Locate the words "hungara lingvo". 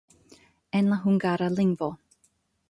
1.03-1.91